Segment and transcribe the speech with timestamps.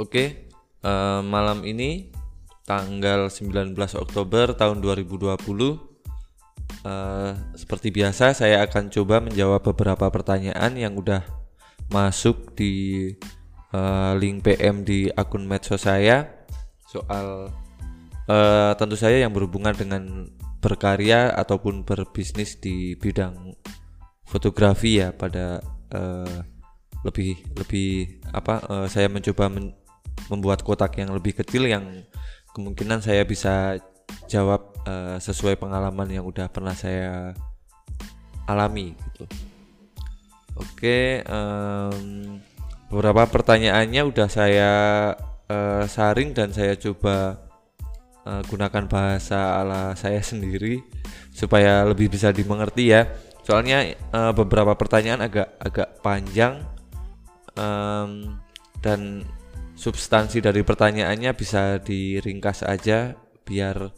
[0.00, 0.48] Oke,
[0.80, 2.08] eh, malam ini
[2.64, 5.36] tanggal 19 Oktober tahun 2020
[6.88, 11.20] eh, seperti biasa saya akan coba menjawab beberapa pertanyaan yang udah
[11.92, 13.12] masuk di
[13.76, 16.48] eh, link PM di akun medsos saya.
[16.88, 17.52] Soal
[18.24, 20.32] eh, tentu saja yang berhubungan dengan
[20.64, 23.52] berkarya ataupun berbisnis di bidang
[24.24, 25.60] fotografi ya pada
[25.92, 26.40] eh,
[27.04, 29.79] lebih lebih apa eh, saya mencoba men-
[30.28, 32.04] membuat kotak yang lebih kecil yang
[32.52, 33.78] kemungkinan saya bisa
[34.26, 37.32] jawab eh, sesuai pengalaman yang udah pernah saya
[38.50, 39.24] alami gitu.
[40.58, 41.96] Oke, em,
[42.90, 44.72] beberapa pertanyaannya udah saya
[45.46, 47.38] eh, saring dan saya coba
[48.26, 50.82] eh, gunakan bahasa ala saya sendiri
[51.30, 53.06] supaya lebih bisa dimengerti ya.
[53.46, 56.66] Soalnya eh, beberapa pertanyaan agak agak panjang
[57.54, 58.36] em,
[58.82, 59.24] dan
[59.80, 63.16] substansi dari pertanyaannya bisa diringkas aja
[63.48, 63.88] biar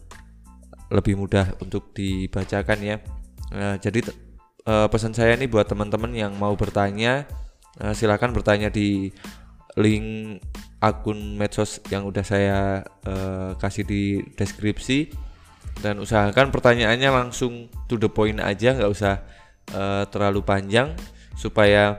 [0.95, 2.97] lebih mudah untuk dibacakan ya.
[3.51, 4.07] Nah, jadi
[4.63, 7.27] eh, pesan saya nih buat teman-teman yang mau bertanya
[7.83, 9.11] eh, silakan bertanya di
[9.75, 10.39] link
[10.79, 15.11] akun medsos yang udah saya eh, kasih di deskripsi
[15.83, 19.19] dan usahakan pertanyaannya langsung to the point aja nggak usah
[19.75, 20.95] eh, terlalu panjang
[21.35, 21.99] supaya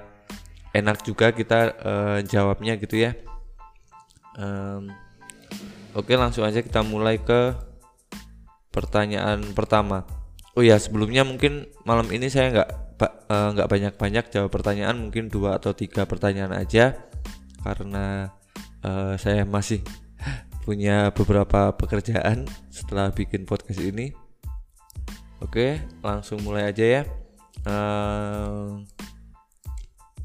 [0.71, 3.11] enak juga kita eh, jawabnya gitu ya.
[4.39, 4.89] Em,
[5.93, 7.53] oke langsung aja kita mulai ke
[8.73, 10.05] pertanyaan pertama.
[10.57, 12.69] Oh ya sebelumnya mungkin malam ini saya nggak
[13.05, 16.97] eh, nggak banyak-banyak jawab pertanyaan mungkin dua atau tiga pertanyaan aja
[17.61, 18.33] karena
[18.81, 19.81] eh, saya masih
[20.65, 24.13] punya beberapa pekerjaan setelah bikin podcast ini.
[25.43, 27.03] Oke langsung mulai aja ya.
[27.67, 28.87] Em,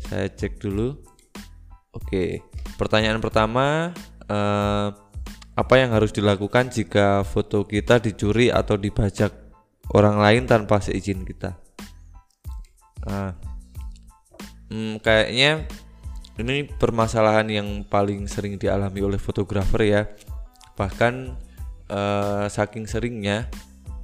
[0.09, 1.08] saya cek dulu.
[1.99, 2.47] Oke,
[2.79, 3.91] pertanyaan pertama,
[4.31, 4.89] eh,
[5.59, 9.35] apa yang harus dilakukan jika foto kita dicuri atau dibajak
[9.91, 11.59] orang lain tanpa seizin kita?
[13.03, 13.35] Nah,
[14.71, 15.67] hmm, kayaknya
[16.39, 20.03] ini permasalahan yang paling sering dialami oleh fotografer ya.
[20.79, 21.15] Bahkan
[21.91, 23.51] eh, saking seringnya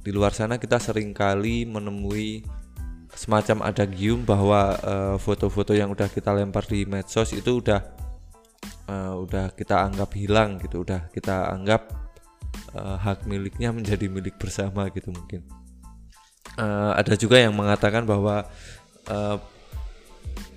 [0.03, 2.43] di luar sana kita sering kali menemui
[3.15, 7.81] semacam adagium bahwa eh, foto-foto yang udah kita lempar di medsos itu udah
[8.91, 11.89] eh, udah kita anggap hilang gitu, udah kita anggap
[12.75, 15.47] eh, hak miliknya menjadi milik bersama gitu mungkin.
[16.59, 18.45] Eh, ada juga yang mengatakan bahwa
[19.07, 19.37] eh,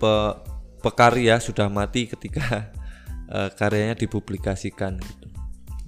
[0.03, 0.37] pe-
[0.83, 2.75] pekarya sudah mati ketika
[3.35, 5.27] eh, karyanya dipublikasikan gitu.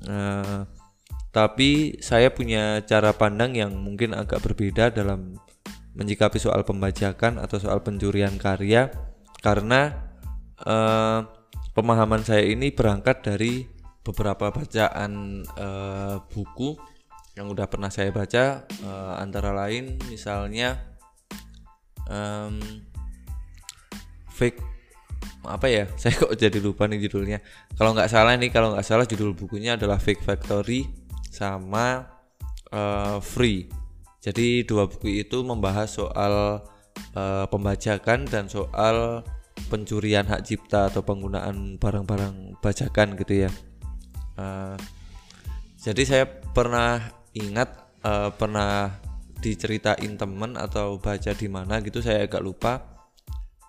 [0.06, 0.60] Eh,
[1.30, 5.38] tapi saya punya cara pandang yang mungkin agak berbeda dalam
[6.00, 8.88] menyikapi soal pembajakan atau soal pencurian karya
[9.44, 10.08] karena
[10.64, 11.20] eh,
[11.76, 13.68] pemahaman saya ini berangkat dari
[14.00, 16.72] beberapa bacaan eh, buku
[17.36, 20.80] yang udah pernah saya baca eh, antara lain misalnya
[22.08, 22.56] em,
[24.32, 24.58] fake
[25.44, 27.44] apa ya saya kok jadi lupa nih judulnya.
[27.76, 30.88] Kalau nggak salah nih kalau nggak salah judul bukunya adalah fake factory
[31.28, 32.08] sama
[32.72, 33.68] eh, free
[34.20, 36.60] jadi dua buku itu membahas soal
[37.16, 39.24] eh, pembajakan dan soal
[39.72, 43.50] pencurian hak cipta atau penggunaan barang-barang bajakan gitu ya.
[44.36, 44.76] Eh,
[45.80, 47.00] jadi saya pernah
[47.32, 48.92] ingat eh, pernah
[49.40, 52.84] diceritain temen atau baca di mana gitu saya agak lupa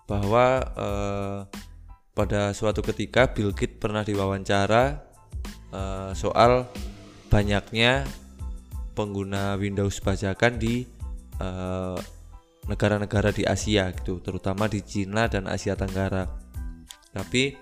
[0.03, 1.39] bahwa eh,
[2.11, 4.99] pada suatu ketika Bill Gates pernah diwawancara
[5.71, 6.67] eh, soal
[7.31, 8.03] banyaknya
[9.01, 10.85] pengguna Windows bajakan di
[11.41, 11.99] eh,
[12.69, 16.29] negara-negara di Asia gitu, terutama di Cina dan Asia Tenggara.
[17.09, 17.57] Tapi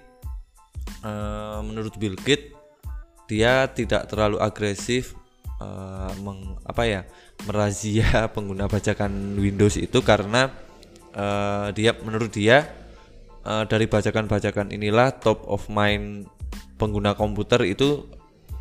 [1.08, 2.60] eh, menurut Bill Gates
[3.30, 5.16] dia tidak terlalu agresif
[5.64, 7.02] eh, meng, apa ya
[7.48, 10.52] merazia pengguna bajakan Windows itu karena
[11.16, 12.68] eh, dia menurut dia
[13.48, 16.28] eh, dari bajakan-bajakan inilah top of mind
[16.76, 18.04] pengguna komputer itu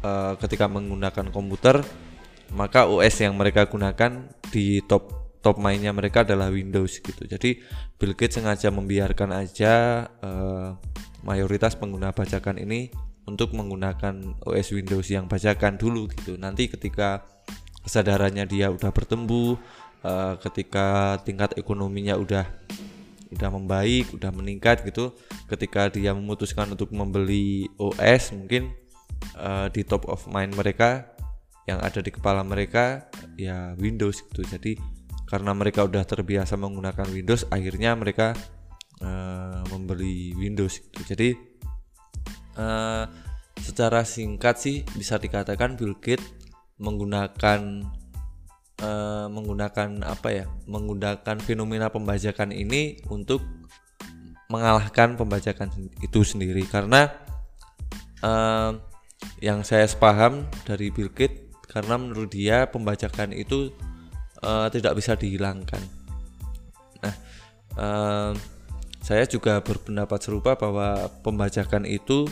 [0.05, 1.83] eh, ketika menggunakan komputer
[2.53, 7.23] maka OS yang mereka gunakan di top top mainnya mereka adalah Windows gitu.
[7.25, 7.63] Jadi
[7.97, 10.69] Bill Gates sengaja membiarkan aja eh,
[11.23, 12.91] mayoritas pengguna bajakan ini
[13.29, 16.41] untuk menggunakan OS Windows yang bajakan dulu gitu.
[16.41, 17.23] Nanti ketika
[17.85, 19.57] kesadarannya dia udah bertumbuh,
[20.03, 22.45] eh, ketika tingkat ekonominya udah
[23.29, 25.13] udah membaik, udah meningkat gitu,
[25.53, 28.73] ketika dia memutuskan untuk membeli OS mungkin
[29.37, 31.18] eh, di top of mind mereka
[31.69, 34.41] yang ada di kepala mereka ya Windows gitu.
[34.49, 34.81] Jadi
[35.29, 38.33] karena mereka udah terbiasa menggunakan Windows, akhirnya mereka
[39.05, 41.05] eh, membeli Windows gitu.
[41.05, 41.37] Jadi
[42.57, 43.05] eh,
[43.61, 46.25] secara singkat sih bisa dikatakan Bill Gates
[46.79, 47.83] menggunakan
[48.83, 53.43] uh, menggunakan apa ya menggunakan fenomena pembajakan ini untuk
[54.49, 55.69] mengalahkan pembajakan
[56.01, 57.13] itu sendiri karena
[58.23, 58.73] uh,
[59.43, 63.71] yang saya sepaham dari Bill Gates karena menurut dia pembajakan itu
[64.41, 65.81] uh, tidak bisa dihilangkan.
[67.05, 67.15] Nah,
[67.77, 68.33] uh,
[69.05, 72.27] saya juga berpendapat serupa bahwa pembajakan itu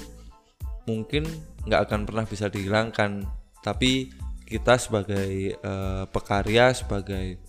[0.89, 1.29] mungkin
[1.69, 3.29] nggak akan pernah bisa dihilangkan,
[3.61, 4.11] tapi
[4.47, 7.43] kita sebagai uh, pekarya, sebagai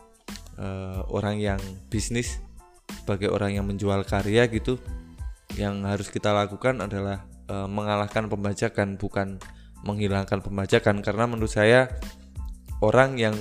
[0.57, 2.41] uh, orang yang bisnis,
[3.03, 4.81] sebagai orang yang menjual karya gitu,
[5.55, 9.37] yang harus kita lakukan adalah uh, mengalahkan pembajakan, bukan
[9.83, 11.03] menghilangkan pembajakan.
[11.03, 11.91] Karena menurut saya
[12.81, 13.35] orang yang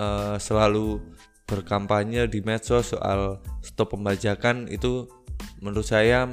[0.00, 1.00] uh, selalu
[1.44, 5.04] berkampanye di medsos soal stop pembajakan itu
[5.60, 6.24] menurut saya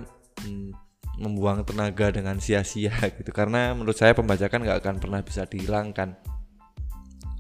[0.46, 0.72] hmm,
[1.20, 3.30] membuang tenaga dengan sia-sia gitu.
[3.36, 6.16] Karena menurut saya pembajakan nggak akan pernah bisa dihilangkan.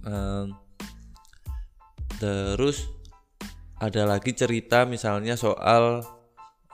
[0.03, 0.55] Um,
[2.19, 2.88] terus
[3.79, 6.03] ada lagi cerita misalnya soal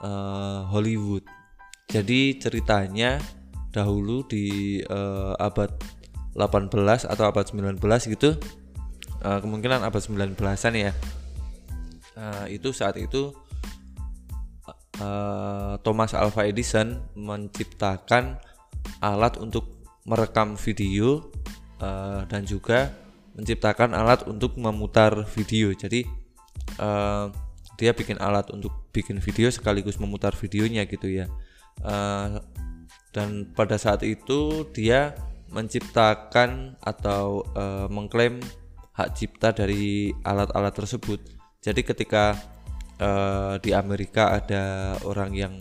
[0.02, 1.22] uh, Hollywood.
[1.86, 3.22] Jadi ceritanya
[3.76, 5.68] dahulu di uh, abad
[6.32, 6.72] 18
[7.04, 7.76] atau abad 19
[8.16, 8.40] gitu
[9.20, 10.92] uh, kemungkinan abad 19-an ya
[12.16, 13.36] uh, itu saat itu
[15.00, 18.40] uh, Thomas Alva Edison menciptakan
[19.04, 19.76] alat untuk
[20.06, 21.28] merekam video
[21.82, 22.94] uh, dan juga
[23.36, 25.74] menciptakan alat untuk memutar video.
[25.76, 26.08] Jadi
[26.80, 27.28] uh,
[27.76, 31.28] dia bikin alat untuk bikin video sekaligus memutar videonya gitu ya.
[31.84, 32.40] Uh,
[33.16, 35.16] dan pada saat itu dia
[35.48, 38.44] menciptakan atau uh, mengklaim
[38.92, 41.20] hak cipta dari alat-alat tersebut.
[41.64, 42.36] Jadi ketika
[43.00, 45.54] uh, di Amerika ada orang yang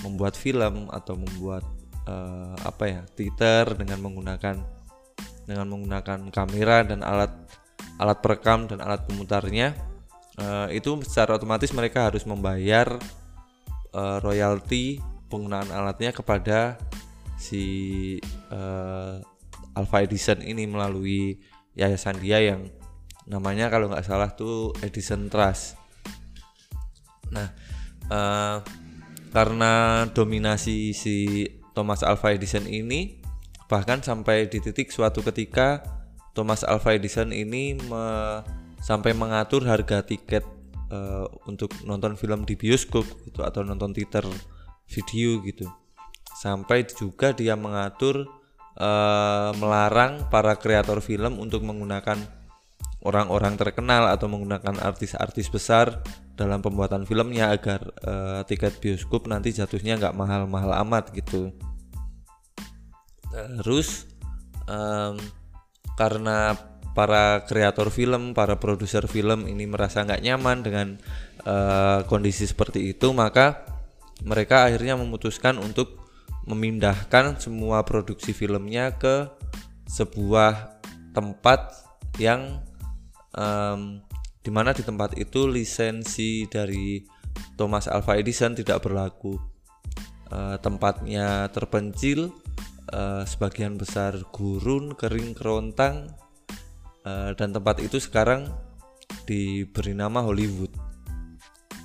[0.00, 1.60] membuat film atau membuat
[2.08, 4.56] uh, apa ya Twitter dengan menggunakan
[5.44, 7.32] dengan menggunakan kamera dan alat
[8.00, 9.76] alat perekam dan alat pemutarnya
[10.40, 12.96] uh, itu secara otomatis mereka harus membayar
[13.92, 16.80] uh, royalti penggunaan alatnya kepada
[17.38, 18.16] si
[18.50, 19.22] uh,
[19.78, 21.38] Alpha Edison ini melalui
[21.78, 22.66] yayasan dia yang
[23.28, 25.78] namanya kalau nggak salah tuh Edison Trust.
[27.28, 27.52] Nah,
[28.08, 28.64] uh,
[29.30, 31.44] karena dominasi si
[31.76, 33.20] Thomas Alva Edison ini
[33.68, 35.84] bahkan sampai di titik suatu ketika
[36.32, 38.40] Thomas Alva Edison ini me,
[38.80, 40.42] sampai mengatur harga tiket
[40.88, 44.24] uh, untuk nonton film di bioskop gitu atau nonton teater
[44.88, 45.68] video gitu.
[46.38, 48.26] Sampai juga dia mengatur
[48.78, 52.18] uh, melarang para kreator film untuk menggunakan
[53.02, 56.02] orang-orang terkenal atau menggunakan artis-artis besar
[56.34, 61.54] dalam pembuatan filmnya agar uh, tiket bioskop nanti jatuhnya nggak mahal-mahal amat gitu.
[63.62, 64.08] Terus
[64.66, 65.14] um,
[65.94, 66.58] karena
[66.94, 70.88] para kreator film, para produser film ini merasa nggak nyaman dengan
[71.46, 73.77] uh, kondisi seperti itu, maka
[74.26, 76.00] mereka akhirnya memutuskan untuk
[76.48, 79.28] memindahkan semua produksi filmnya ke
[79.88, 80.80] sebuah
[81.12, 81.76] tempat
[82.16, 82.64] yang
[83.36, 84.00] um,
[84.40, 87.04] di mana di tempat itu lisensi dari
[87.58, 89.36] Thomas Alva Edison tidak berlaku.
[90.28, 92.32] Uh, tempatnya terpencil,
[92.92, 96.12] uh, sebagian besar gurun, kering, kerontang,
[97.08, 98.48] uh, dan tempat itu sekarang
[99.24, 100.87] diberi nama Hollywood.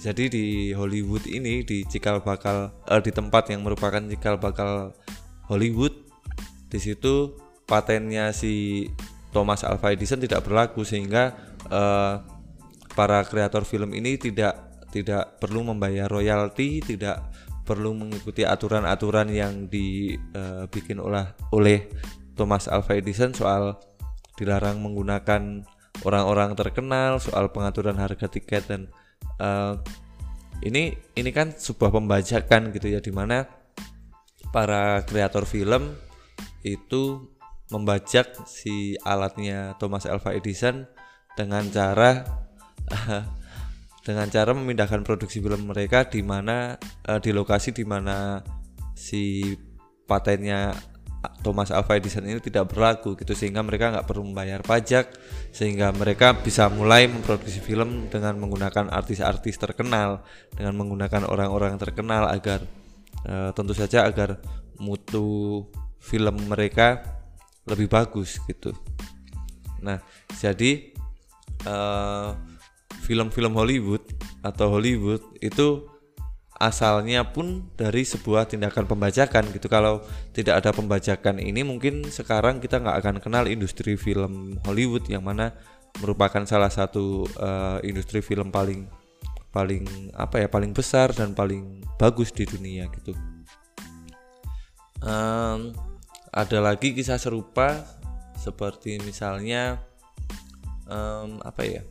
[0.03, 0.45] Jadi di
[0.75, 4.91] Hollywood ini di cikal bakal uh, di tempat yang merupakan cikal bakal
[5.48, 5.95] Hollywood,
[6.67, 8.83] di situ patennya si
[9.31, 11.31] Thomas Alva Edison tidak berlaku sehingga
[11.72, 12.19] uh,
[13.00, 17.24] para kreator film ini tidak tidak perlu membayar royalti, tidak
[17.63, 21.79] perlu mengikuti aturan-aturan yang dibikin uh, oleh oleh
[22.36, 23.79] Thomas Alva Edison soal
[24.36, 25.63] dilarang menggunakan
[26.03, 28.91] orang-orang terkenal, soal pengaturan harga tiket dan
[29.39, 29.77] uh,
[30.63, 33.45] ini ini kan sebuah pembajakan gitu ya di mana
[34.53, 35.97] para kreator film
[36.63, 37.33] itu
[37.73, 40.85] membajak si alatnya Thomas Alva Edison
[41.33, 42.21] dengan cara
[44.05, 48.43] dengan cara memindahkan produksi film mereka di mana uh, di lokasi di mana
[48.93, 49.55] si
[50.05, 50.92] patennya
[51.44, 55.12] Thomas Alva Edison ini tidak berlaku gitu sehingga mereka nggak perlu membayar pajak
[55.56, 62.63] sehingga mereka bisa mulai memproduksi film dengan menggunakan artis-artis terkenal dengan menggunakan orang-orang terkenal agar
[63.27, 64.39] uh, tentu saja agar
[64.80, 65.63] mutu
[66.03, 67.00] film mereka
[67.63, 68.75] lebih bagus gitu.
[69.84, 70.00] Nah,
[70.39, 70.92] jadi
[71.63, 72.30] eh,
[73.03, 74.03] film-film Hollywood
[74.44, 75.88] atau Hollywood itu
[76.63, 79.67] asalnya pun dari sebuah tindakan pembajakan gitu.
[79.67, 80.00] Kalau
[80.32, 85.51] tidak ada pembajakan ini mungkin sekarang kita nggak akan kenal industri film Hollywood yang mana
[86.00, 88.88] merupakan salah satu uh, industri film paling
[89.53, 93.13] paling apa ya paling besar dan paling bagus di dunia gitu.
[95.03, 95.75] Um,
[96.32, 97.84] ada lagi kisah serupa
[98.39, 99.84] seperti misalnya
[100.88, 101.84] um, apa ya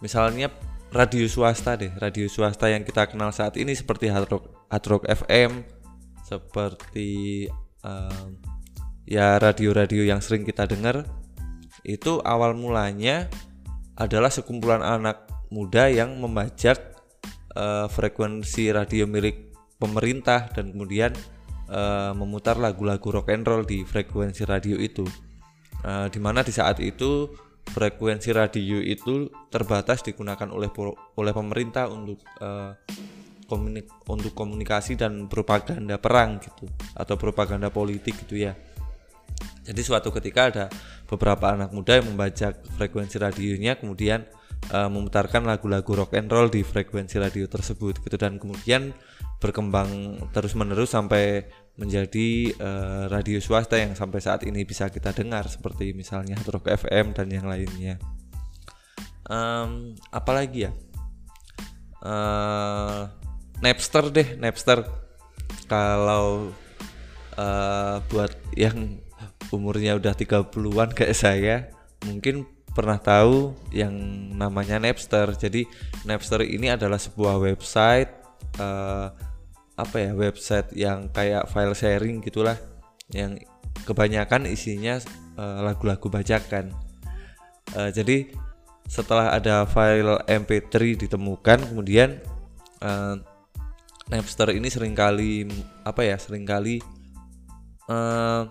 [0.00, 0.48] misalnya
[0.90, 4.30] radio swasta deh radio swasta yang kita kenal saat ini seperti Hard
[4.86, 5.62] Rock, FM
[6.26, 7.46] seperti
[7.82, 8.38] um,
[9.06, 11.02] ya radio-radio yang sering kita dengar.
[11.82, 13.26] Itu awal mulanya
[13.98, 16.78] adalah sekumpulan anak muda yang membajak
[17.58, 19.50] uh, frekuensi radio milik
[19.82, 21.10] pemerintah dan kemudian
[21.66, 25.06] uh, memutar lagu-lagu rock and roll di frekuensi radio itu.
[25.80, 27.32] Uh, di mana di saat itu
[27.68, 30.72] frekuensi radio itu terbatas digunakan oleh
[31.16, 32.74] oleh pemerintah untuk uh,
[33.46, 38.54] komunik untuk komunikasi dan propaganda perang gitu atau propaganda politik gitu ya.
[39.66, 40.64] Jadi suatu ketika ada
[41.06, 44.26] beberapa anak muda yang membajak frekuensi radionya kemudian
[44.68, 48.92] uh, memutarkan lagu-lagu rock and roll di frekuensi radio tersebut gitu dan kemudian
[49.40, 51.48] berkembang terus menerus sampai
[51.80, 57.16] menjadi uh, radio swasta yang sampai saat ini bisa kita dengar seperti misalnya Rock FM
[57.16, 57.96] dan yang lainnya.
[59.24, 60.72] Um, apalagi ya?
[62.04, 63.08] Uh,
[63.64, 64.84] Napster deh, Napster.
[65.64, 66.52] Kalau
[67.40, 69.00] uh, buat yang
[69.48, 71.56] umurnya udah 30-an kayak saya,
[72.04, 73.92] mungkin pernah tahu yang
[74.34, 75.34] namanya Napster.
[75.34, 75.66] Jadi
[76.06, 78.20] Napster ini adalah sebuah website
[78.58, 79.10] uh,
[79.80, 82.56] apa ya website yang kayak file sharing gitulah
[83.10, 83.40] yang
[83.88, 85.00] kebanyakan isinya
[85.40, 86.68] uh, lagu-lagu bajakan
[87.72, 88.28] uh, jadi
[88.90, 92.20] setelah ada file mp3 ditemukan kemudian
[92.84, 93.16] uh,
[94.10, 95.46] Napster ini sering kali
[95.86, 96.82] apa ya sering kali
[97.86, 98.50] uh,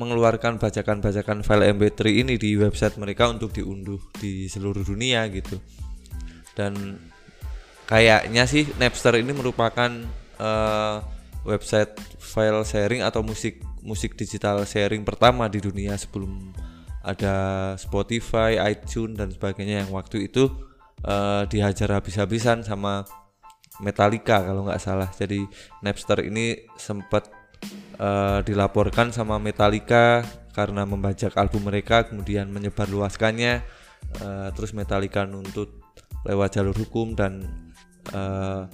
[0.00, 5.60] mengeluarkan bajakan-bajakan file mp3 ini di website mereka untuk diunduh di seluruh dunia gitu
[6.56, 6.96] dan
[7.84, 9.90] kayaknya sih Napster ini merupakan
[10.40, 11.04] uh,
[11.44, 16.54] website file sharing atau musik musik digital sharing pertama di dunia sebelum
[17.02, 17.34] ada
[17.76, 20.46] Spotify, iTunes dan sebagainya yang waktu itu
[21.02, 23.02] uh, dihajar habis-habisan sama
[23.82, 25.10] Metallica kalau nggak salah.
[25.10, 25.42] Jadi
[25.82, 27.26] Napster ini sempat
[27.98, 33.64] uh, dilaporkan sama Metallica karena membajak album mereka kemudian menyebarluaskannya
[34.20, 35.80] uh, terus Metallica nuntut
[36.28, 37.42] lewat jalur hukum dan
[38.14, 38.68] uh,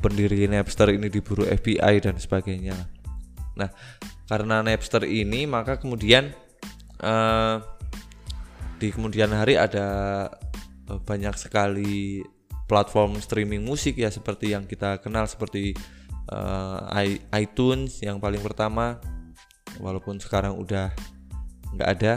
[0.00, 2.76] pendiri Napster ini diburu FBI dan sebagainya.
[3.56, 3.72] Nah,
[4.28, 6.32] karena Napster ini maka kemudian
[7.00, 7.60] uh,
[8.76, 10.28] di kemudian hari ada
[10.86, 12.22] banyak sekali
[12.68, 15.72] platform streaming musik ya seperti yang kita kenal seperti
[16.30, 16.90] uh,
[17.34, 18.98] iTunes yang paling pertama
[19.78, 20.90] walaupun sekarang udah
[21.76, 22.14] nggak ada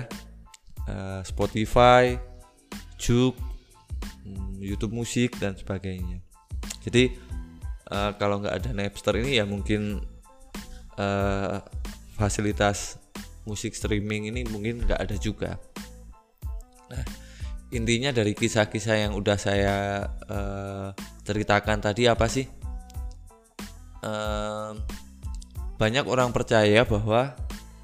[0.88, 2.16] uh, Spotify,
[2.96, 3.36] Juk,
[4.24, 6.24] hmm, YouTube Musik dan sebagainya.
[6.80, 7.12] Jadi
[7.92, 10.00] uh, kalau nggak ada Napster ini ya mungkin
[10.96, 11.60] uh,
[12.16, 13.00] fasilitas
[13.48, 15.58] musik streaming ini mungkin nggak ada juga.
[16.90, 17.06] Nah,
[17.74, 20.90] intinya dari kisah-kisah yang udah saya uh,
[21.26, 22.59] ceritakan tadi apa sih?
[25.80, 27.36] Banyak orang percaya bahwa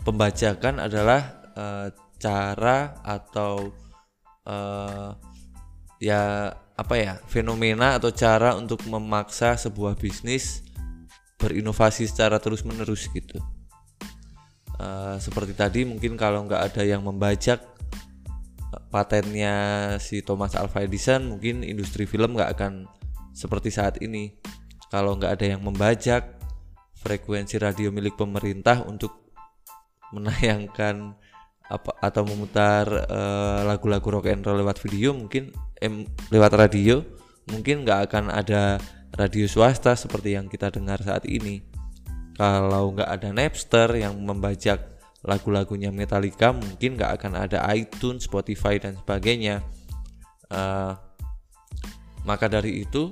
[0.03, 1.87] pembajakan adalah uh,
[2.19, 3.71] cara atau
[4.43, 5.15] uh,
[6.03, 10.59] ya apa ya fenomena atau cara untuk memaksa sebuah bisnis
[11.39, 13.39] berinovasi secara terus menerus gitu.
[14.75, 17.63] Uh, seperti tadi mungkin kalau nggak ada yang membajak
[18.91, 19.55] patennya
[20.03, 22.83] si Thomas Alva Edison mungkin industri film nggak akan
[23.31, 24.35] seperti saat ini
[24.89, 26.35] kalau nggak ada yang membajak
[26.99, 29.13] frekuensi radio milik pemerintah untuk
[30.13, 31.13] menayangkan
[31.65, 35.49] apa atau memutar eh, lagu-lagu uh, rock and roll lewat video mungkin
[35.81, 37.01] em, lewat radio
[37.49, 38.77] mungkin nggak akan ada
[39.17, 41.63] radio swasta seperti yang kita dengar saat ini.
[42.35, 48.99] Kalau nggak ada Napster yang membajak lagu-lagunya Metallica mungkin nggak akan ada iTunes, Spotify dan
[48.99, 49.63] sebagainya.
[50.51, 50.93] Uh,
[52.27, 53.09] maka dari itu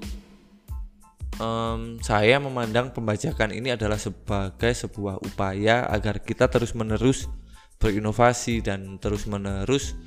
[1.40, 7.30] um, saya memandang pembajakan ini adalah sebagai sebuah upaya agar kita terus menerus
[7.78, 9.98] berinovasi dan terus menerus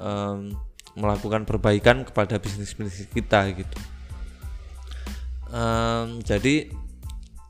[0.00, 0.52] um,
[0.96, 3.78] melakukan perbaikan kepada bisnis bisnis kita gitu.
[5.52, 6.72] Um, jadi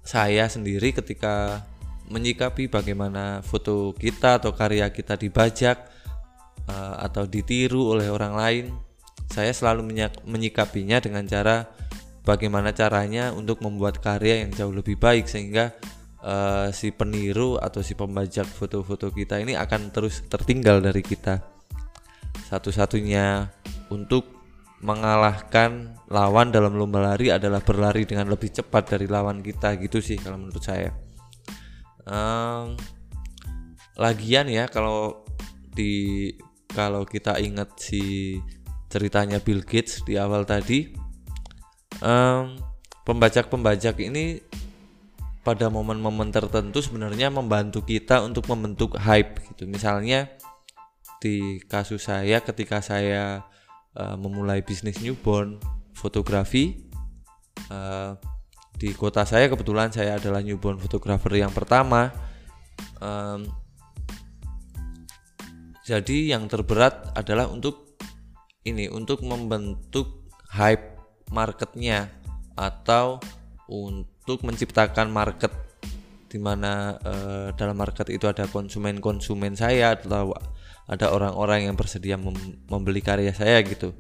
[0.03, 1.63] saya sendiri ketika
[2.11, 5.87] menyikapi bagaimana foto kita atau karya kita dibajak
[6.67, 8.65] uh, atau ditiru oleh orang lain
[9.33, 11.65] saya selalu menyikapinya dengan cara
[12.23, 15.75] bagaimana caranya untuk membuat karya yang jauh lebih baik sehingga
[16.23, 21.43] uh, si peniru atau si pembajak foto-foto kita ini akan terus tertinggal dari kita.
[22.49, 23.51] Satu-satunya
[23.91, 24.43] untuk
[24.83, 30.19] mengalahkan lawan dalam lomba lari adalah berlari dengan lebih cepat dari lawan kita gitu sih
[30.19, 30.91] kalau menurut saya.
[32.03, 32.75] Um,
[33.95, 35.23] lagian ya kalau
[35.71, 36.35] di
[36.73, 38.37] kalau kita ingat si
[38.91, 40.93] ceritanya Bill Gates di awal tadi,
[42.03, 42.59] um,
[43.07, 44.43] pembajak-pembajak ini
[45.43, 49.67] pada momen-momen tertentu sebenarnya membantu kita untuk membentuk hype gitu.
[49.67, 50.31] Misalnya
[51.23, 53.47] di kasus saya ketika saya
[53.95, 55.59] uh, memulai bisnis newborn
[55.95, 56.91] fotografi
[57.71, 58.19] uh,
[58.75, 62.11] di kota saya kebetulan saya adalah newborn fotografer yang pertama.
[63.03, 63.47] Um,
[65.83, 67.99] jadi yang terberat adalah untuk
[68.63, 70.92] ini untuk membentuk hype
[71.33, 72.13] marketnya
[72.55, 73.19] atau
[73.67, 75.51] untuk menciptakan market
[76.33, 80.33] di mana uh, dalam market itu ada konsumen-konsumen saya atau
[80.89, 82.33] ada orang-orang yang bersedia mem
[82.69, 83.93] membeli karya saya gitu.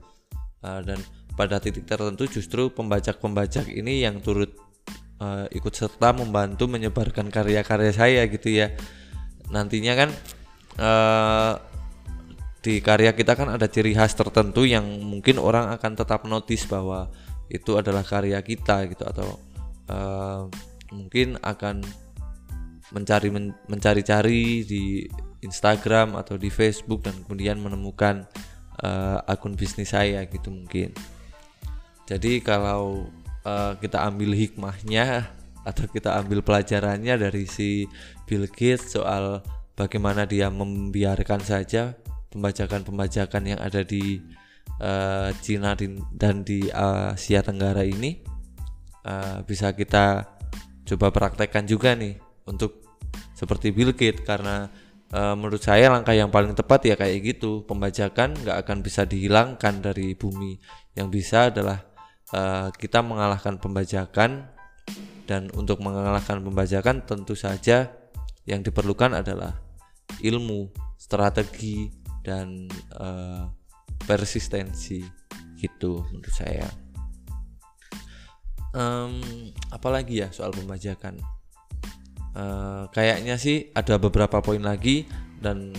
[0.65, 0.97] Uh, dan
[1.37, 4.53] pada titik tertentu justru pembajak-pembajak ini yang turut
[5.21, 8.73] uh, ikut serta membantu menyebarkan karya-karya saya gitu ya.
[9.53, 10.11] Nantinya kan
[10.81, 11.55] uh,
[12.62, 17.12] di karya kita kan ada ciri khas tertentu yang mungkin orang akan tetap notice bahwa
[17.52, 19.37] itu adalah karya kita gitu atau
[19.92, 20.49] uh,
[20.88, 21.85] mungkin akan
[22.97, 25.04] mencari men, mencari-cari di
[25.44, 28.25] Instagram atau di Facebook dan kemudian menemukan
[28.80, 30.97] uh, akun bisnis saya gitu mungkin.
[32.09, 33.09] Jadi kalau
[33.44, 35.28] uh, kita ambil hikmahnya
[35.68, 37.85] atau kita ambil pelajarannya dari si
[38.25, 39.44] Bill Gates soal
[39.76, 41.94] bagaimana dia membiarkan saja
[42.32, 44.18] pembajakan-pembajakan yang ada di
[44.83, 45.79] uh, Cina
[46.12, 48.19] dan di Asia Tenggara ini
[49.07, 50.27] uh, bisa kita
[50.83, 52.19] coba praktekkan juga nih
[52.50, 52.83] untuk
[53.33, 54.67] seperti Bill Gates karena
[55.15, 57.63] uh, menurut saya langkah yang paling tepat ya kayak gitu.
[57.65, 60.59] Pembajakan nggak akan bisa dihilangkan dari bumi.
[60.99, 61.89] Yang bisa adalah
[62.80, 64.49] kita mengalahkan pembajakan
[65.28, 67.93] dan untuk mengalahkan pembajakan tentu saja
[68.49, 69.61] yang diperlukan adalah
[70.25, 71.93] ilmu strategi
[72.25, 73.52] dan uh,
[74.04, 75.02] persistensi
[75.58, 76.67] gitu menurut saya.
[78.73, 79.21] Um,
[79.69, 81.21] apalagi ya soal pembajakan
[82.32, 85.04] uh, kayaknya sih ada beberapa poin lagi
[85.45, 85.76] dan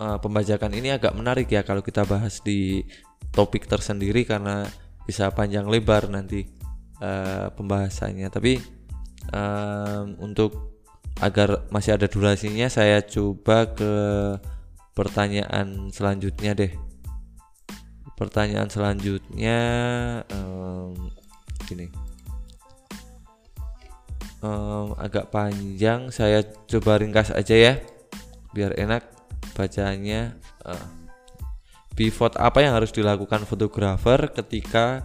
[0.00, 2.80] uh, pembajakan ini agak menarik ya kalau kita bahas di
[3.30, 4.64] topik tersendiri karena
[5.04, 6.48] bisa panjang lebar nanti
[7.04, 8.28] uh, pembahasannya.
[8.32, 8.56] Tapi
[9.36, 10.72] um, untuk
[11.20, 13.92] agar masih ada durasinya saya coba ke
[14.96, 16.72] pertanyaan selanjutnya deh
[18.20, 19.58] pertanyaan selanjutnya
[20.28, 20.92] um,
[21.64, 21.88] gini.
[24.44, 27.74] Um, agak panjang saya coba ringkas aja ya
[28.52, 29.08] biar enak
[29.56, 30.36] bacanya.
[30.60, 31.00] Uh,
[31.96, 35.00] pivot apa yang harus dilakukan fotografer ketika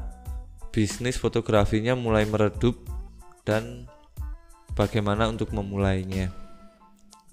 [0.75, 2.75] bisnis fotografinya mulai meredup
[3.47, 3.87] dan
[4.75, 6.35] bagaimana untuk memulainya?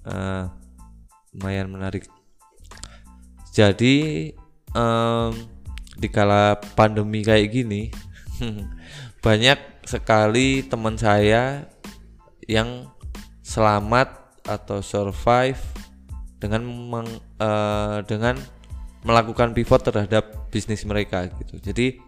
[0.07, 0.47] Uh,
[1.35, 2.07] lumayan menarik.
[3.51, 4.31] Jadi
[4.75, 5.52] um,
[6.03, 7.87] di kala pandemi kayak gini
[9.25, 11.63] banyak sekali teman saya
[12.43, 12.91] yang
[13.39, 15.59] selamat atau survive
[16.39, 17.07] dengan meng,
[17.39, 18.35] uh, dengan
[19.07, 21.59] melakukan pivot terhadap bisnis mereka gitu.
[21.59, 21.99] Jadi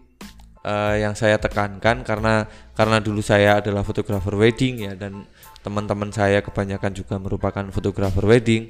[0.64, 2.44] uh, yang saya tekankan karena
[2.76, 5.24] karena dulu saya adalah fotografer wedding ya dan
[5.64, 8.68] teman-teman saya kebanyakan juga merupakan fotografer wedding.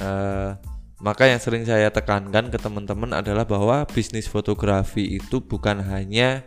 [0.00, 0.56] Uh,
[1.00, 6.44] maka yang sering saya tekankan ke teman-teman adalah bahwa bisnis fotografi itu bukan hanya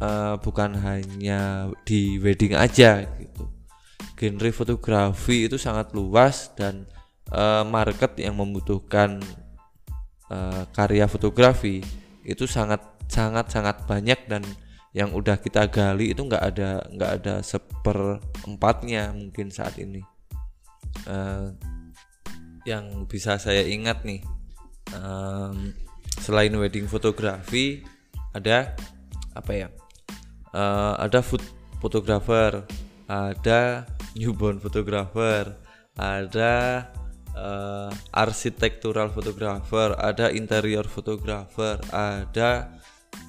[0.00, 3.44] uh, bukan hanya di wedding aja gitu.
[4.18, 6.88] Genre fotografi itu sangat luas dan
[7.30, 9.20] uh, market yang membutuhkan
[10.32, 11.84] uh, karya fotografi
[12.24, 12.80] itu sangat
[13.12, 14.42] sangat sangat banyak dan
[14.96, 20.00] yang udah kita gali itu nggak ada nggak ada seperempatnya mungkin saat ini
[21.04, 21.52] uh,
[22.68, 24.20] yang bisa saya ingat nih.
[24.92, 25.72] Um,
[26.20, 27.80] selain wedding fotografi
[28.36, 28.76] ada
[29.32, 29.68] apa ya?
[30.52, 31.44] Uh, ada food
[31.80, 32.64] photographer,
[33.08, 35.56] ada newborn photographer,
[35.96, 36.86] ada
[37.36, 42.72] uh, architectural photographer, ada interior photographer, ada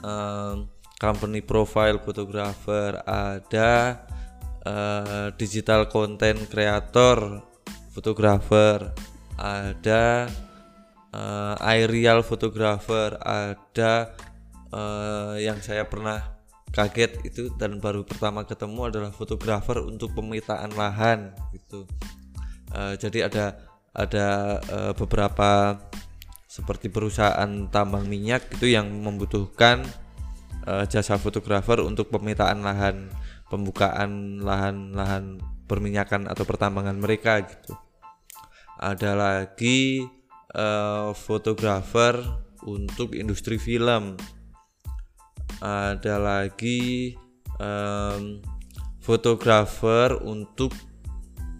[0.03, 0.67] um,
[0.99, 4.03] company profile photographer, ada
[4.65, 7.43] uh, digital content creator
[7.93, 8.91] photographer,
[9.39, 10.27] ada
[11.15, 14.11] uh, aerial photographer, ada
[14.75, 16.35] uh, yang saya pernah
[16.69, 21.87] kaget itu dan baru pertama ketemu adalah fotografer untuk pemetaan lahan gitu.
[22.69, 23.45] Uh, jadi ada
[23.95, 24.27] ada
[24.69, 25.81] uh, beberapa
[26.45, 29.81] seperti perusahaan tambang minyak itu yang membutuhkan
[30.69, 33.09] uh, jasa fotografer untuk pemetaan lahan
[33.49, 37.73] pembukaan lahan-lahan perminyakan atau pertambangan mereka gitu
[38.79, 40.07] ada lagi
[40.55, 42.15] uh, fotografer
[42.63, 44.15] untuk industri film.
[45.59, 47.13] Ada lagi
[47.59, 48.39] um,
[49.03, 50.71] fotografer untuk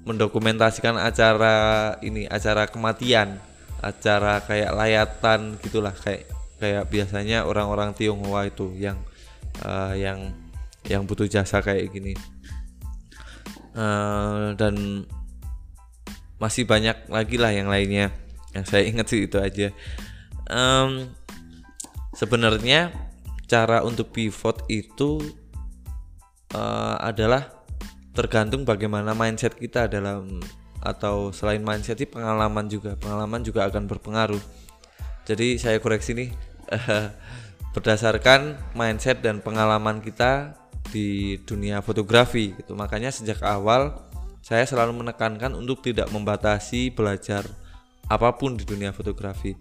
[0.08, 3.38] mendokumentasikan acara ini acara kematian
[3.84, 6.25] acara kayak layatan gitulah kayak
[6.60, 8.99] kayak biasanya orang-orang Tionghoa itu yang
[9.63, 10.32] uh, yang
[10.88, 12.15] yang butuh jasa kayak gini.
[13.75, 15.05] Uh, dan
[16.39, 18.15] masih banyak lagi lah yang lainnya.
[18.56, 19.69] Yang saya ingat sih itu aja.
[20.49, 21.13] Um,
[22.17, 22.89] sebenarnya
[23.45, 25.21] cara untuk pivot itu
[26.56, 27.60] uh, adalah
[28.17, 30.41] tergantung bagaimana mindset kita dalam
[30.80, 32.95] atau selain mindset itu pengalaman juga.
[32.95, 34.41] Pengalaman juga akan berpengaruh.
[35.28, 36.30] Jadi saya koreksi nih
[37.75, 40.58] berdasarkan mindset dan pengalaman kita
[40.89, 42.73] di dunia fotografi gitu.
[42.73, 44.08] Makanya sejak awal
[44.49, 47.45] saya selalu menekankan untuk tidak membatasi belajar
[48.09, 49.53] apa pun di dunia fotografi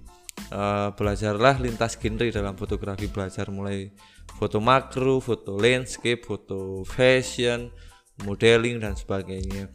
[0.53, 3.93] uh, belajarlah lintas genre dalam fotografi belajar mulai
[4.39, 7.75] foto makro, foto landscape, foto fashion,
[8.23, 9.67] modeling dan sebagainya.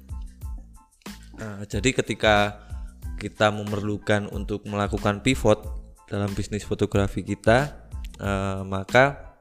[1.35, 2.63] Uh, jadi ketika
[3.19, 5.59] kita memerlukan untuk melakukan pivot
[6.07, 7.89] dalam bisnis fotografi kita,
[8.23, 9.35] uh, maka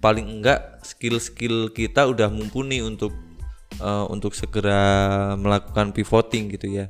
[0.00, 3.12] paling enggak skill-skill kita udah mumpuni untuk
[3.80, 6.86] uh, untuk segera melakukan pivoting gitu ya.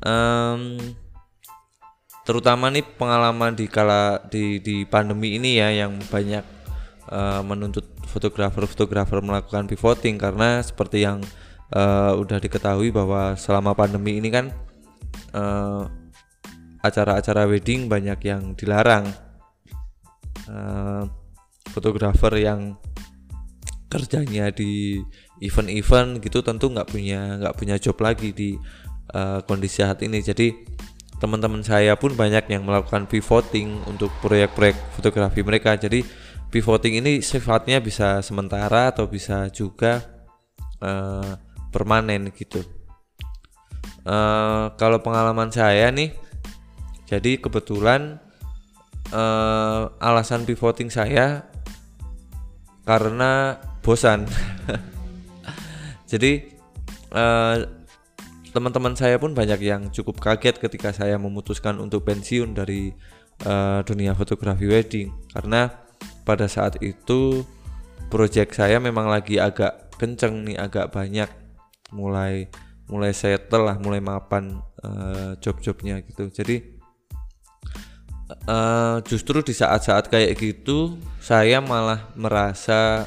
[0.00, 0.78] Um,
[2.24, 6.44] terutama nih pengalaman di kala di di pandemi ini ya yang banyak
[7.10, 11.20] uh, menuntut fotografer-fotografer melakukan pivoting karena seperti yang
[11.74, 14.46] uh, udah diketahui bahwa selama pandemi ini kan
[15.34, 15.86] uh,
[16.80, 19.10] acara-acara wedding banyak yang dilarang
[20.48, 21.04] uh,
[21.70, 22.74] fotografer yang
[23.90, 25.02] kerjanya di
[25.40, 28.54] event-event gitu tentu nggak punya nggak punya job lagi di
[29.16, 30.20] uh, kondisi saat ini.
[30.20, 30.52] Jadi
[31.20, 35.76] teman-teman saya pun banyak yang melakukan pivoting untuk proyek-proyek fotografi mereka.
[35.76, 36.04] Jadi
[36.52, 40.00] pivoting ini sifatnya bisa sementara atau bisa juga
[40.84, 41.36] uh,
[41.72, 42.60] permanen gitu.
[44.00, 46.16] Uh, kalau pengalaman saya nih
[47.04, 48.16] jadi kebetulan
[49.12, 51.44] uh, alasan pivoting saya
[52.88, 54.24] karena bosan
[56.10, 56.42] jadi
[57.14, 57.62] uh,
[58.50, 62.90] teman-teman saya pun banyak yang cukup kaget ketika saya memutuskan untuk pensiun dari
[63.46, 65.14] uh, dunia fotografi wedding.
[65.30, 65.70] Karena
[66.26, 67.46] pada saat itu
[68.10, 71.30] proyek saya memang lagi agak kenceng nih agak banyak.
[71.94, 72.50] Mulai
[72.90, 76.26] mulai settle lah mulai mapan uh, job-jobnya gitu.
[76.26, 76.58] Jadi
[78.50, 83.06] uh, justru di saat-saat kayak gitu saya malah merasa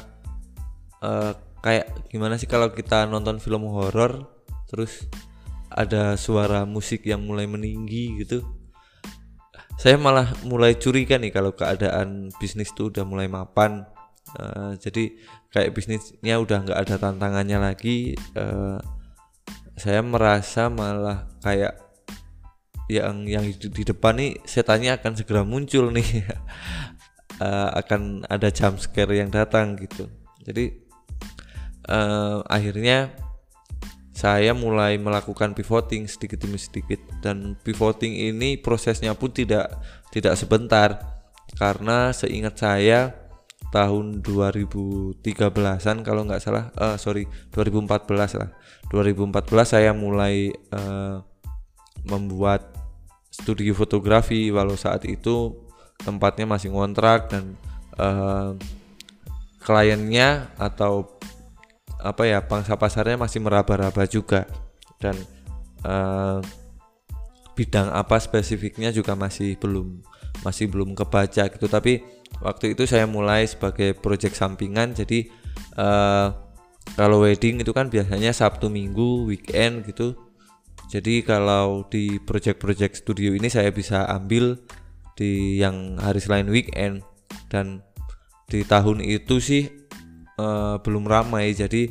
[1.04, 4.28] uh, kayak gimana sih kalau kita nonton film horor
[4.68, 5.08] terus
[5.72, 8.44] ada suara musik yang mulai meninggi gitu.
[9.80, 13.88] Saya malah mulai curiga nih kalau keadaan bisnis tuh udah mulai mapan.
[14.36, 15.16] Uh, jadi
[15.50, 18.80] kayak bisnisnya udah nggak ada tantangannya lagi uh,
[19.78, 21.76] saya merasa malah kayak
[22.88, 26.28] yang yang di depan nih setannya akan segera muncul nih.
[27.40, 30.06] Uh, akan ada jump scare yang datang gitu.
[30.44, 30.83] Jadi
[31.88, 33.12] uh, akhirnya
[34.14, 39.74] saya mulai melakukan pivoting sedikit demi sedikit dan pivoting ini prosesnya pun tidak
[40.14, 41.18] tidak sebentar.
[41.54, 43.14] Karena seingat saya
[43.74, 48.54] tahun 2013an kalau nggak salah uh, sorry 2014 lah.
[48.94, 49.34] 2014
[49.66, 51.18] saya mulai uh,
[52.06, 52.70] membuat
[53.34, 54.54] studio fotografi.
[54.54, 55.58] Walau saat itu
[55.98, 57.58] tempatnya masih ngontrak dan
[57.98, 58.54] uh,
[59.64, 61.18] kliennya atau
[62.04, 64.44] apa ya pangsa pasarnya masih meraba-raba juga.
[65.00, 65.16] Dan
[65.88, 66.44] uh,
[67.56, 70.04] bidang apa spesifiknya juga masih belum
[70.44, 71.66] masih belum kebaca gitu.
[71.66, 72.04] Tapi
[72.44, 75.30] waktu itu saya mulai sebagai project sampingan jadi
[75.78, 76.44] uh,
[76.92, 80.14] kalau wedding itu kan biasanya Sabtu Minggu weekend gitu.
[80.92, 84.60] Jadi kalau di project-project studio ini saya bisa ambil
[85.16, 87.00] di yang hari selain weekend.
[87.48, 87.80] Dan
[88.46, 89.83] di tahun itu sih
[90.38, 91.90] uh, belum ramai jadi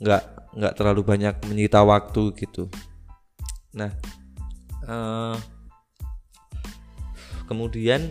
[0.00, 0.22] nggak
[0.54, 2.70] nggak terlalu banyak menyita waktu gitu.
[3.74, 3.90] Nah
[4.86, 5.36] uh,
[7.50, 8.10] kemudian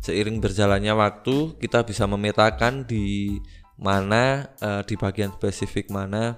[0.00, 3.38] seiring berjalannya waktu kita bisa memetakan di
[3.80, 6.36] mana uh, di bagian spesifik mana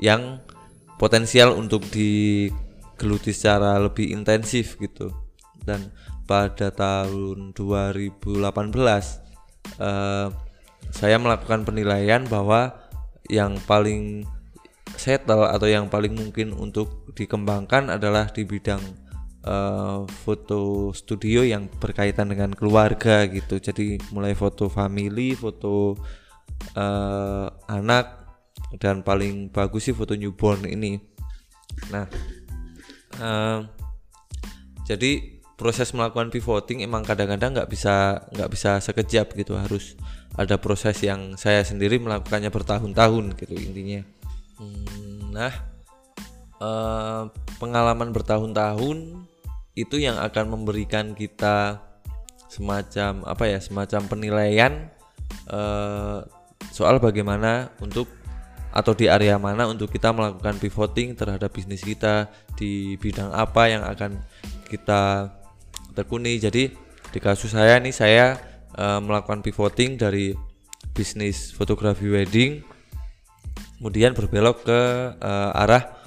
[0.00, 0.40] yang
[0.96, 5.12] potensial untuk digeluti secara lebih intensif gitu.
[5.58, 5.92] Dan
[6.24, 8.20] pada tahun 2018
[9.80, 10.28] uh,
[10.90, 12.74] saya melakukan penilaian bahwa
[13.28, 14.24] yang paling
[14.96, 18.80] settle atau yang paling mungkin untuk dikembangkan adalah di bidang
[19.44, 23.60] uh, foto studio yang berkaitan dengan keluarga gitu.
[23.60, 25.94] Jadi mulai foto family, foto
[26.74, 28.26] uh, anak
[28.82, 30.98] dan paling bagus sih foto newborn ini.
[31.94, 32.06] Nah,
[33.22, 33.60] uh,
[34.82, 39.58] jadi proses melakukan pivoting emang kadang-kadang nggak bisa nggak bisa sekejap gitu.
[39.58, 39.98] Harus
[40.38, 44.06] ada proses yang saya sendiri melakukannya bertahun-tahun gitu intinya.
[44.56, 45.52] Hmm, nah
[46.62, 47.22] eh,
[47.58, 49.26] pengalaman bertahun-tahun
[49.74, 51.82] itu yang akan memberikan kita
[52.48, 54.72] semacam apa ya semacam penilaian
[55.50, 56.18] eh,
[56.70, 58.06] soal bagaimana untuk
[58.68, 63.82] atau di area mana untuk kita melakukan pivoting terhadap bisnis kita di bidang apa yang
[63.82, 64.20] akan
[64.68, 65.32] kita
[65.98, 66.70] tekuni jadi
[67.10, 68.38] di kasus saya nih saya
[68.78, 70.36] uh, melakukan pivoting dari
[70.94, 72.62] bisnis fotografi wedding
[73.78, 74.80] kemudian berbelok ke
[75.18, 75.98] uh, arah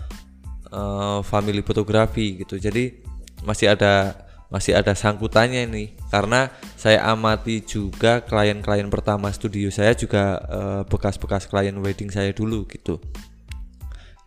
[0.72, 2.60] uh, family fotografi gitu.
[2.60, 3.00] Jadi
[3.48, 10.44] masih ada masih ada sangkutannya nih karena saya amati juga klien-klien pertama studio saya juga
[10.92, 13.00] bekas-bekas klien wedding saya dulu gitu.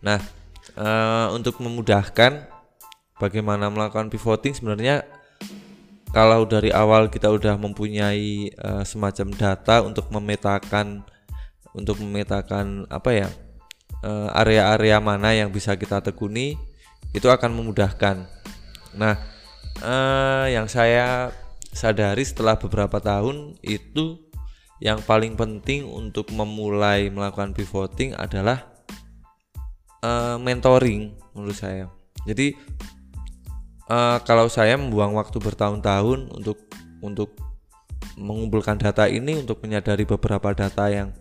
[0.01, 0.17] Nah
[1.29, 2.41] untuk memudahkan
[3.21, 5.05] bagaimana melakukan pivoting sebenarnya
[6.15, 11.03] kalau dari awal kita udah mempunyai uh, semacam data untuk memetakan
[11.75, 13.27] untuk memetakan apa ya
[13.99, 16.55] eh, area-area mana yang bisa kita tekuni
[17.11, 18.23] itu akan memudahkan.
[18.95, 19.19] Nah,
[19.83, 21.35] uh, yang saya
[21.75, 24.23] sadari setelah beberapa tahun itu
[24.79, 28.63] yang paling penting untuk memulai melakukan pivoting adalah
[29.99, 31.91] uh, mentoring menurut saya.
[32.23, 32.55] Jadi
[33.89, 36.57] uh, kalau saya membuang waktu bertahun-tahun untuk
[37.01, 37.35] untuk
[38.15, 41.11] mengumpulkan data ini untuk menyadari beberapa data yang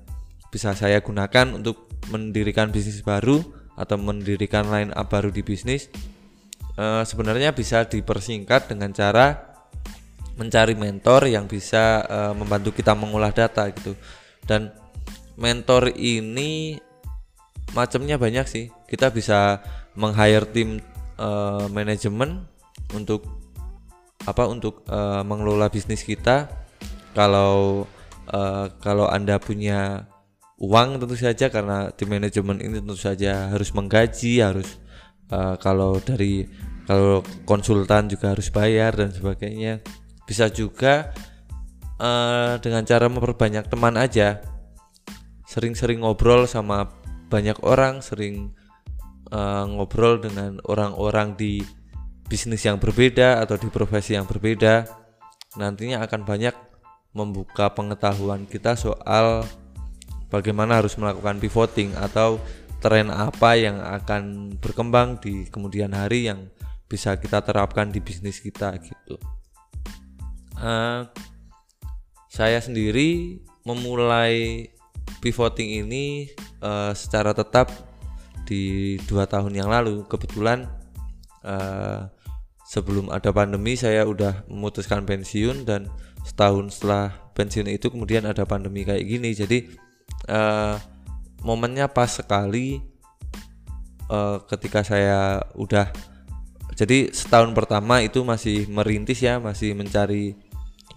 [0.53, 3.43] bisa saya gunakan untuk mendirikan bisnis baru
[3.75, 5.91] atau mendirikan line up baru di bisnis
[6.79, 9.55] uh, sebenarnya bisa dipersingkat dengan cara
[10.35, 13.95] mencari mentor yang bisa uh, membantu kita mengolah data gitu.
[14.43, 14.75] Dan
[15.39, 16.79] mentor ini
[17.73, 18.67] macamnya banyak sih.
[18.91, 19.63] Kita bisa
[19.95, 20.83] meng-hire tim
[21.19, 22.51] uh, manajemen
[22.93, 23.25] untuk
[24.25, 26.49] apa untuk uh, mengelola bisnis kita.
[27.15, 27.87] Kalau
[28.29, 30.09] uh, kalau anda punya
[30.59, 34.69] uang tentu saja karena di manajemen ini tentu saja harus menggaji harus
[35.31, 36.47] uh, kalau dari
[36.85, 39.81] kalau konsultan juga harus bayar dan sebagainya.
[40.25, 41.13] Bisa juga
[42.01, 44.41] uh, dengan cara memperbanyak teman aja.
[45.49, 46.89] Sering-sering ngobrol sama
[47.29, 48.53] banyak orang sering
[49.33, 51.65] uh, ngobrol dengan orang-orang di
[52.27, 54.89] bisnis yang berbeda atau di profesi yang berbeda
[55.55, 56.57] nantinya akan banyak
[57.15, 59.47] membuka pengetahuan kita soal
[60.33, 62.43] bagaimana harus melakukan pivoting atau
[62.83, 66.51] tren apa yang akan berkembang di kemudian hari yang
[66.91, 69.17] bisa kita terapkan di bisnis kita gitu.
[70.59, 71.09] Uh,
[72.29, 74.69] saya sendiri memulai
[75.23, 76.29] pivoting ini
[76.61, 77.73] uh, secara tetap
[78.45, 80.69] di dua tahun yang lalu kebetulan
[81.41, 82.05] uh,
[82.75, 85.87] sebelum ada pandemi saya udah memutuskan pensiun dan
[86.27, 89.31] setahun setelah pensiun itu kemudian ada pandemi kayak gini.
[89.31, 89.71] Jadi
[90.27, 90.75] uh,
[91.47, 92.83] momennya pas sekali
[94.11, 95.87] uh, ketika saya udah
[96.75, 100.35] jadi setahun pertama itu masih merintis ya masih mencari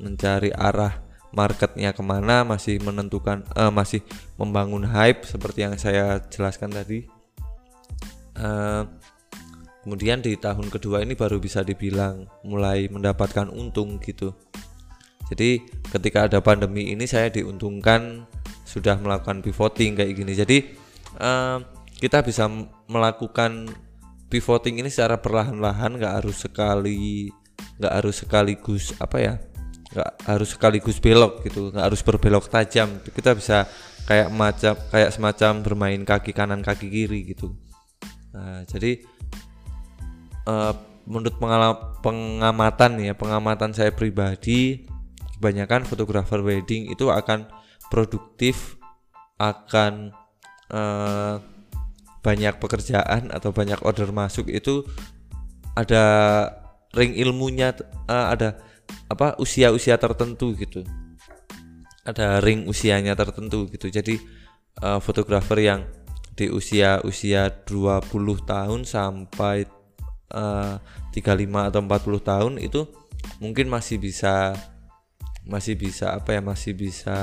[0.01, 4.01] mencari arah marketnya ke mana masih menentukan uh, masih
[4.41, 7.05] membangun hype seperti yang saya jelaskan tadi.
[8.33, 8.85] Uh,
[9.87, 14.35] kemudian di tahun kedua ini baru bisa dibilang mulai mendapatkan untung gitu.
[15.31, 18.27] Jadi ketika ada pandemi ini saya diuntungkan
[18.67, 20.35] sudah melakukan pivoting kayak gini.
[20.35, 20.57] Jadi
[21.23, 21.63] uh,
[22.03, 22.51] kita bisa
[22.91, 23.71] melakukan
[24.27, 27.31] pivoting ini secara perlahan-lahan nggak harus sekali
[27.79, 29.33] nggak harus sekaligus apa ya
[29.95, 32.99] nggak harus sekaligus belok gitu nggak harus berbelok tajam.
[33.07, 33.71] Kita bisa
[34.03, 37.55] kayak macam kayak semacam bermain kaki kanan kaki kiri gitu.
[38.35, 38.99] Nah, jadi
[40.47, 41.35] uh, menurut
[42.03, 44.87] pengamatan ya pengamatan saya pribadi
[45.37, 47.47] kebanyakan fotografer wedding itu akan
[47.91, 48.79] produktif
[49.37, 50.11] akan
[50.71, 51.37] uh,
[52.25, 54.83] banyak pekerjaan atau banyak order masuk itu
[55.77, 56.03] ada
[56.91, 57.71] ring ilmunya
[58.09, 58.57] uh, ada
[59.07, 60.83] apa usia-usia tertentu gitu.
[62.07, 63.91] Ada ring usianya tertentu gitu.
[63.91, 64.15] Jadi
[65.03, 65.81] fotografer yang
[66.37, 68.13] di usia usia 20
[68.45, 69.76] tahun sampai
[70.33, 70.79] uh,
[71.13, 72.81] 35 atau 40 tahun itu
[73.41, 74.53] mungkin masih bisa
[75.47, 77.17] masih bisa apa ya masih bisa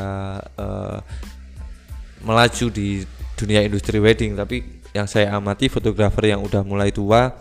[0.56, 0.98] uh,
[2.24, 3.04] melaju di
[3.36, 4.32] dunia industri wedding.
[4.34, 7.34] Tapi yang saya amati fotografer yang udah mulai tua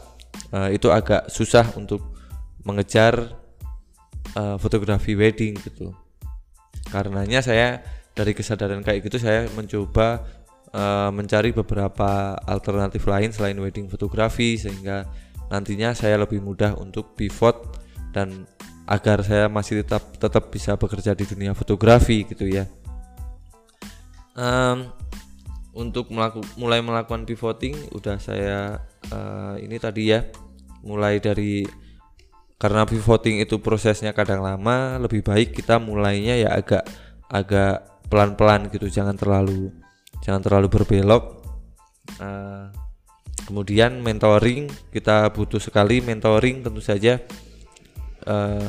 [0.52, 2.04] uh, itu agak susah untuk
[2.68, 3.32] mengejar
[4.36, 5.96] uh, fotografi wedding gitu.
[6.92, 7.80] Karenanya saya
[8.14, 10.22] dari kesadaran kayak gitu saya mencoba
[10.74, 15.10] uh, mencari beberapa alternatif lain selain wedding fotografi sehingga
[15.52, 17.80] nantinya saya lebih mudah untuk pivot
[18.14, 18.46] dan
[18.84, 22.68] agar saya masih tetap tetap bisa bekerja di dunia fotografi gitu ya.
[24.34, 24.92] Um,
[25.74, 30.26] untuk melaku, mulai melakukan pivoting udah saya uh, ini tadi ya
[30.86, 31.66] mulai dari
[32.62, 36.86] karena pivoting itu prosesnya kadang lama lebih baik kita mulainya ya agak
[37.28, 39.74] agak pelan-pelan gitu jangan terlalu
[40.22, 41.44] jangan terlalu berbelok.
[42.20, 42.68] Uh,
[43.44, 47.20] kemudian mentoring kita butuh sekali mentoring tentu saja
[48.28, 48.68] uh,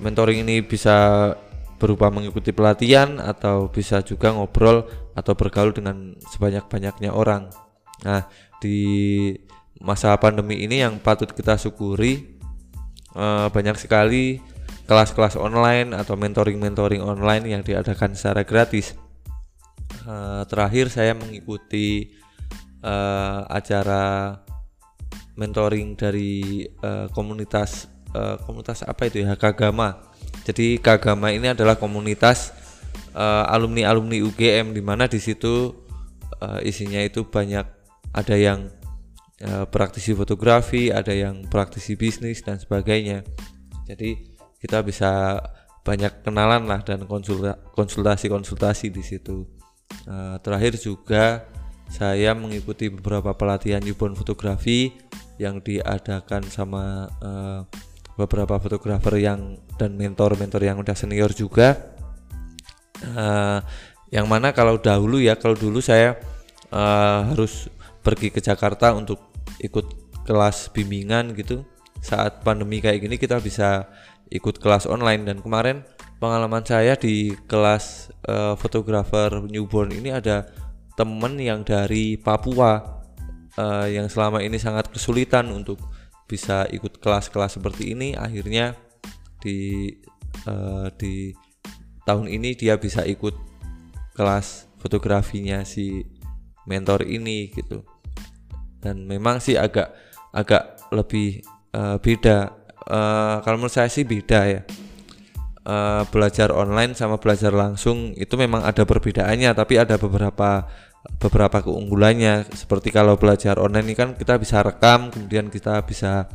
[0.00, 1.32] mentoring ini bisa
[1.76, 7.52] berupa mengikuti pelatihan atau bisa juga ngobrol atau bergaul dengan sebanyak-banyaknya orang.
[8.04, 8.24] Nah,
[8.60, 9.32] di
[9.80, 12.40] masa pandemi ini yang patut kita syukuri
[13.12, 14.40] uh, banyak sekali
[14.88, 18.96] kelas-kelas online atau mentoring-mentoring online yang diadakan secara gratis.
[20.06, 22.14] Uh, terakhir saya mengikuti
[22.82, 24.36] uh, acara
[25.36, 30.00] mentoring dari uh, komunitas uh, komunitas apa itu ya Kagama.
[30.48, 32.52] Jadi Kagama ini adalah komunitas
[33.12, 35.76] uh, alumni alumni UGM di mana di situ
[36.40, 37.66] uh, isinya itu banyak
[38.16, 38.72] ada yang
[39.44, 43.20] uh, praktisi fotografi, ada yang praktisi bisnis dan sebagainya.
[43.84, 44.16] Jadi
[44.56, 45.40] kita bisa
[45.86, 49.46] banyak kenalan lah dan konsultasi-konsultasi di situ.
[50.02, 51.46] Uh, terakhir juga
[51.86, 54.92] saya mengikuti beberapa pelatihan newborn fotografi
[55.36, 57.60] yang diadakan sama uh,
[58.16, 61.94] beberapa fotografer yang dan mentor-mentor yang udah senior juga.
[63.04, 63.60] Uh,
[64.08, 66.16] yang mana kalau dahulu ya kalau dulu saya
[66.72, 67.68] uh, harus
[68.00, 69.20] pergi ke Jakarta untuk
[69.60, 71.62] ikut kelas bimbingan gitu.
[72.00, 73.88] Saat pandemi kayak gini kita bisa
[74.32, 75.86] ikut kelas online dan kemarin
[76.18, 80.48] pengalaman saya di kelas uh, fotografer newborn ini ada
[80.96, 82.80] temen yang dari Papua
[83.60, 85.78] uh, yang selama ini sangat kesulitan untuk
[86.26, 88.74] bisa ikut kelas-kelas seperti ini akhirnya
[89.38, 89.92] di
[90.48, 91.30] uh, di
[92.02, 93.34] tahun ini dia bisa ikut
[94.16, 96.06] kelas fotografinya si
[96.66, 97.82] mentor ini gitu.
[98.82, 99.90] Dan memang sih agak
[100.30, 101.42] agak lebih
[101.74, 102.54] uh, beda.
[102.86, 104.62] Uh, kalau menurut saya sih beda ya.
[105.66, 110.62] Uh, belajar online sama belajar langsung itu memang ada perbedaannya tapi ada beberapa
[111.20, 112.50] beberapa keunggulannya.
[112.52, 116.26] Seperti kalau belajar online ini kan kita bisa rekam kemudian kita bisa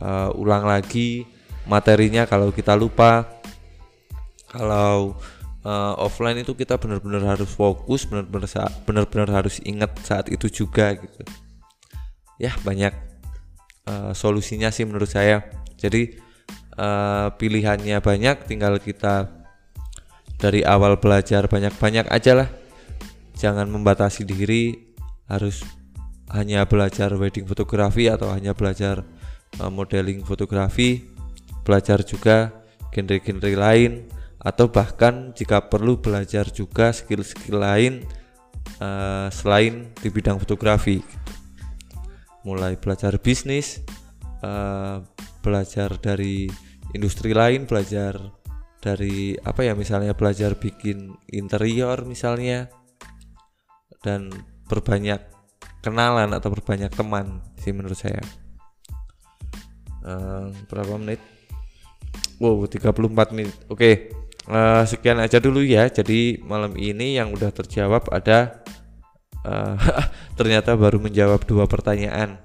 [0.00, 1.28] uh, ulang lagi
[1.68, 3.26] materinya kalau kita lupa.
[4.46, 5.18] Kalau
[5.66, 11.22] uh, offline itu kita benar-benar harus fokus benar-benar benar-benar harus ingat saat itu juga gitu.
[12.40, 12.92] Ya banyak
[13.88, 15.44] uh, solusinya sih menurut saya.
[15.76, 16.16] Jadi
[16.80, 19.28] uh, pilihannya banyak tinggal kita
[20.36, 22.48] dari awal belajar banyak-banyak aja lah
[23.36, 24.74] jangan membatasi diri
[25.28, 25.62] harus
[26.32, 29.06] hanya belajar wedding fotografi atau hanya belajar
[29.62, 31.04] uh, modeling fotografi.
[31.62, 34.06] Belajar juga genre-genre lain
[34.40, 38.06] atau bahkan jika perlu belajar juga skill-skill lain
[38.78, 41.02] uh, selain di bidang fotografi.
[42.46, 43.82] Mulai belajar bisnis
[44.42, 45.02] uh,
[45.42, 46.46] belajar dari
[46.94, 48.18] industri lain belajar
[48.78, 52.70] dari apa ya misalnya belajar bikin interior misalnya
[54.06, 54.30] dan
[54.70, 55.18] berbanyak
[55.82, 58.22] kenalan atau berbanyak teman sih menurut saya.
[60.06, 61.18] Uh, berapa menit?
[62.38, 63.50] Wow 34 menit.
[63.66, 63.94] Oke okay.
[64.46, 65.90] uh, eh, sekian aja dulu ya.
[65.90, 68.62] Jadi malam ini yang udah terjawab ada
[69.42, 69.74] uh,
[70.38, 72.38] ternyata baru menjawab dua pertanyaan.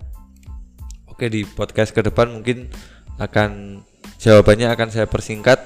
[1.05, 2.73] Oke okay, di podcast ke depan mungkin
[3.21, 3.81] akan
[4.17, 5.61] jawabannya akan saya persingkat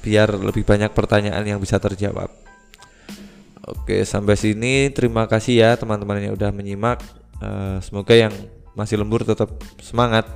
[0.00, 2.43] biar lebih banyak pertanyaan yang bisa terjawab
[3.64, 7.00] Oke, sampai sini terima kasih ya teman-teman yang udah menyimak.
[7.40, 8.32] Uh, semoga yang
[8.76, 9.48] masih lembur tetap
[9.80, 10.28] semangat.